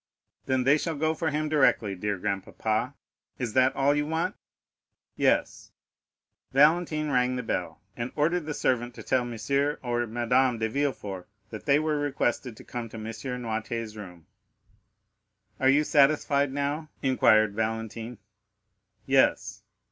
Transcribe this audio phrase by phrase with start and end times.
[0.47, 2.95] "Then they shall go for him directly, dear grandpapa.
[3.37, 4.35] Is that all you want?"
[5.15, 5.73] "Yes."
[6.51, 11.27] Valentine rang the bell, and ordered the servant to tell Monsieur or Madame de Villefort
[11.51, 13.03] that they were requested to come to M.
[13.41, 14.25] Noirtier's room.
[15.59, 18.17] "Are you satisfied now?" inquired Valentine.
[19.05, 19.61] "Yes."